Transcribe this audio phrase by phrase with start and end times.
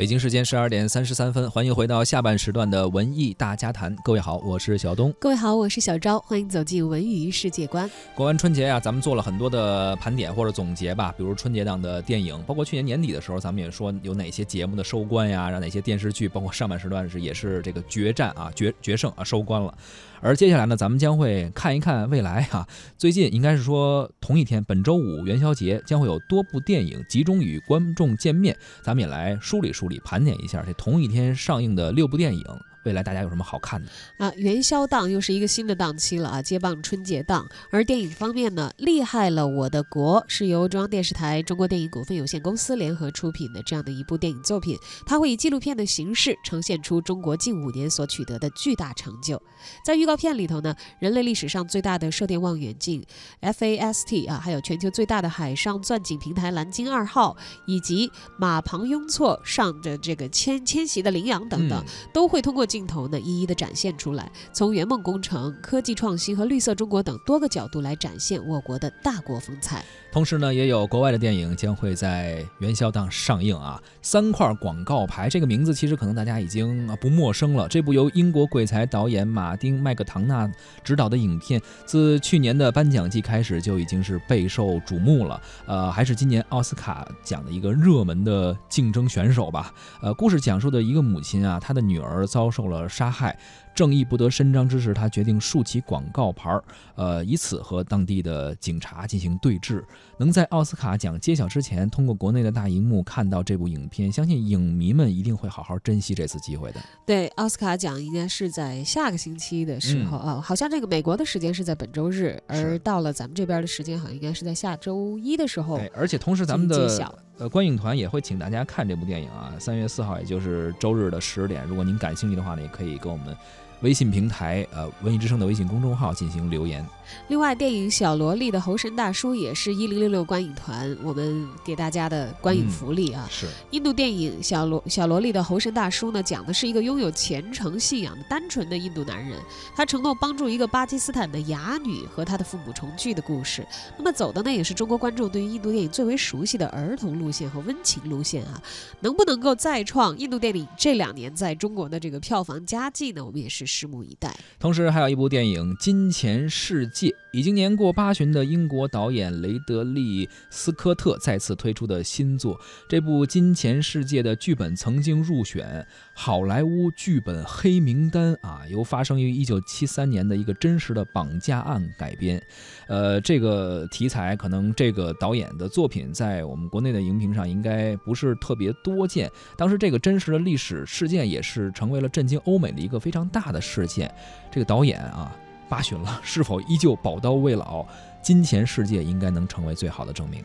[0.00, 3.94] 北京时间十二点三十三分，欢迎回到下半时段的文艺大家谈。
[4.02, 5.12] 各位好，我是小东。
[5.20, 6.18] 各位好，我是小昭。
[6.20, 7.86] 欢迎走进文娱世界观。
[8.14, 19.76] 过完春节呀，咱们做了很多的盘点或者总结吧，比如春节档的电影，包括去年年底的时候，咱们也说有哪些节目的收官呀，让哪些电视剧，包括上半时段是也是这个决战啊，决决胜啊，收官了。
[20.22, 22.66] 而接下来呢，咱们将会看一看未来哈。
[22.96, 32.44] 最近应该是说同一天，本周五元宵节将会有多部电影集中与观众见面，咱们也来梳理梳理，盘点一下这同一天上映的六部电影。
[32.84, 34.32] 未来大家有什么好看的啊？
[34.36, 37.46] 元宵档又是一个新的档期了啊，接棒春节档。
[37.70, 49.40] 而电影方面呢，厉害了我的国是由中央电视台中国电影股份有限公司联合出品的这样的一部电影作品，它会以纪录片的形式呈现出中国近五年所取得的巨大成就。
[49.84, 53.04] 在预告片里头呢，人类历史上最大的射电望远镜
[53.42, 57.36] FAST 啊，还有全球最大的海上钻井平台蓝鲸二号，
[57.66, 61.84] 以及马旁雍错上的这个迁迁徙的羚羊等等，
[62.14, 62.69] 都会通过。
[62.70, 69.84] 镜头呢，一一的展现出来，从圆梦工程、科技创新和绿色中国等多个角度来展现我国的大国风采。
[70.12, 73.82] 同时呢，也有国外的电影将会在元宵档上映啊。
[74.02, 77.66] 三块广告牌这个名字其实可能大家已经不陌生了。
[77.66, 80.48] 这部由英国鬼才导演马丁麦克唐纳
[80.84, 85.40] 执导的影片，自去年的颁奖季开始就已经是备受瞩目了。
[85.66, 89.74] 呃，还是今年奥斯卡奖的一个热门的竞争选手吧。
[90.00, 92.59] 呃，故事讲述的一个母亲啊，她的女儿遭受。
[92.60, 93.36] 受了杀害，
[93.74, 96.62] 正义不得伸张之时，他决定竖起广告牌儿，
[96.94, 99.82] 呃，以此和当地的警察进行对峙。
[100.18, 106.80] 能在奥斯卡奖揭晓之前，通过国内的大荧幕看到这部影片，相信影迷们一定会好好珍惜这次机会的。
[107.06, 115.78] 对，奥斯卡奖应该是在下个星期的时候啊，好像这个美国的时间是在本周日，而到了咱们这边的时间，好像应该是在下周一的时候。
[115.78, 116.90] 对，而且同时咱们的。
[117.38, 119.54] 呃，观影团也会请大家看这部电影啊。
[119.58, 123.36] 三月四号，也就是周日的十点，如果您感兴趣的话呢，也可以跟我们。
[123.82, 126.86] 微信平台，呃，文艺之声的微信公众号进行留言。
[127.28, 133.26] 另外，电影《小萝莉》的猴神大叔也是一零六六观影团我们给大家的观影福利啊。
[133.30, 139.40] 是印度电影《小萝小萝莉》的猴神大叔呢，讲的是一个拥有虔诚信仰的单纯的印度男人，
[139.74, 143.66] 他承诺帮助一个巴基斯坦的哑女和他的父母重聚的故事。
[143.96, 148.62] 那么走的呢，也是中国观众对于印度电影最为熟悉的儿童路线和温情路线啊。
[149.00, 153.24] 能不能够再创印度电影这两年在中国的这个票房佳绩呢？
[153.24, 153.69] 我们也是。
[153.70, 154.34] 拭目以待。
[154.58, 162.60] 同时，还有一部电影《金钱世界》，已经年过八旬的英国导演雷德利·斯科特再次推出的新作。
[162.88, 172.42] 这部《金钱世界》的剧本曾经入选好莱坞剧本黑名单啊，由发生于1973年的一个真实的绑架案改编。
[172.88, 179.30] 呃，这个题材可能这个导演的作品在我们国内的荧屏上应该不是特别多见。
[179.56, 183.58] 当时这个真实的历史事件也是成为了震惊欧美的一个非常大的。
[183.60, 184.12] 事件，
[184.50, 185.36] 这个导演啊，
[185.70, 187.86] 八旬了，是否依旧宝刀未老？
[188.20, 190.44] 金钱世界应该能成为最好的证明。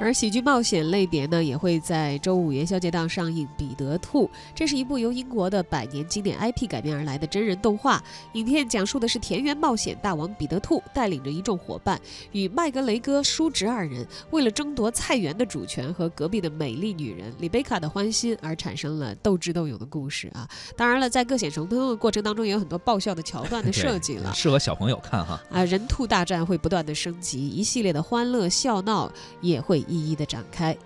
[0.00, 4.26] 而喜剧冒险类别呢，也会在周五元宵节档上映《彼得兔》。
[4.54, 11.98] 这是一部由英国的百年经典 IP 改编而来的真人动画影片，讲述的是田园冒险大王彼得兔带领着一众伙伴，
[12.32, 20.46] 与麦格雷戈叔侄二人为了争夺菜园的主权和隔壁的美丽女人里贝卡的欢心而产生了斗智斗勇的故事啊！
[20.76, 25.40] 当然了，在各显神通的过程当中，也有很多爆笑的桥段的 设计了，适合小朋友看哈。
[25.50, 29.83] 啊，人兔大战会不断的升级，一系列的欢乐笑闹也会。
[29.86, 30.76] 一一的展开。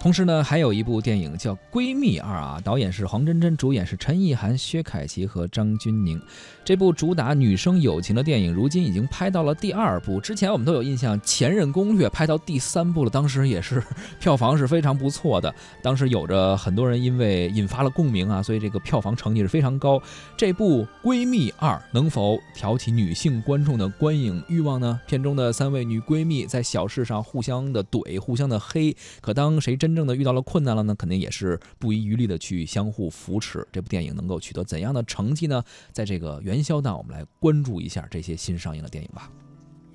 [0.00, 6.20] 同时呢，还有一部电影叫《闺蜜二》啊，导演是黄真真，主演是陈意涵、薛凯琪和张钧甯。
[6.64, 10.20] 这部主打女生友情的电影，如今已经拍到了第二部。
[10.20, 13.82] 之前我们都有印象，《前任攻略》拍到第三部了，当时也是
[14.20, 15.52] 票房是非常不错的。
[15.82, 20.00] 当时有着很多人因为引发了共鸣啊，所以这个票房成绩是非常高。
[20.36, 25.00] 这部《闺蜜二》能否挑起女性观众的观影欲望呢？
[25.08, 33.66] 片中的三位女闺蜜在小事上互相的怼、互相的黑，可当谁真真正的遇到了困难了呢，肯定也是不遗余力的去相互扶持。
[33.72, 35.64] 这部电影能够取得怎样的成绩呢？
[35.92, 39.30] 在这个元宵档，我们来关注一下这些新上映的电影吧。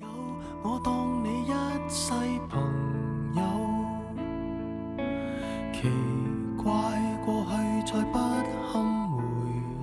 [0.00, 0.08] 有
[0.64, 1.52] 我当你一
[1.88, 2.10] 世
[2.50, 2.60] 朋
[3.36, 3.42] 友，
[5.72, 5.88] 奇
[6.56, 6.64] 怪
[7.24, 9.22] 过去再不堪回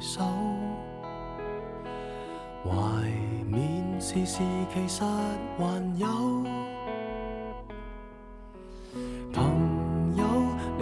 [0.02, 0.22] 首，
[2.66, 2.70] 怀
[3.48, 4.42] 缅时事
[4.74, 5.04] 其实
[5.58, 6.71] 还有。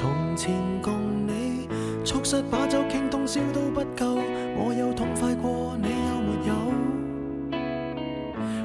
[0.00, 0.50] 从前
[0.80, 0.94] 共
[1.26, 1.68] 你
[2.06, 4.18] 促膝把酒倾通宵都不够
[4.56, 6.54] 我有痛快过你有没有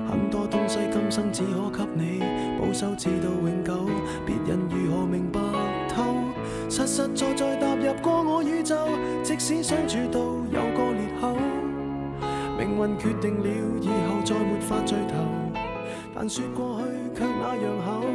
[0.09, 1.43] 很多东西今生只
[1.73, 2.23] 可给你
[2.57, 3.89] 保守至到永久
[4.25, 5.41] 别人如何明白
[5.89, 6.05] 透
[6.69, 8.88] 实实在在踏入过我宇宙
[9.21, 11.35] 即使相处到有个裂口
[12.57, 13.49] 命运决定了
[13.81, 15.15] 以后再没法聚头
[16.15, 18.05] 但说过去却那样厚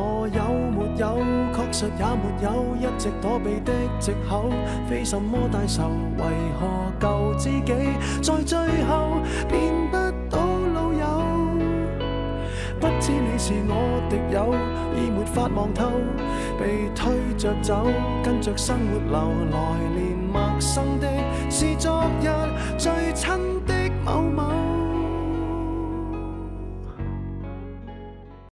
[0.00, 0.42] 我有
[0.72, 1.18] 没有，
[1.52, 4.50] 确实也没有，一直躲避的藉口，
[4.88, 6.24] 非什么大仇，为
[6.58, 7.74] 何旧知己
[8.22, 9.60] 在最后变
[9.90, 9.96] 不
[10.34, 10.40] 到
[10.74, 11.04] 老友？
[12.80, 14.54] 不知你是我敌友，
[14.96, 15.90] 已没法望透，
[16.58, 17.86] 被推着走，
[18.24, 19.16] 跟着生活流
[19.52, 19.58] 来
[19.94, 21.06] 年陌生的
[21.50, 22.28] 是昨日
[22.78, 23.28] 最亲
[23.66, 24.59] 的某某。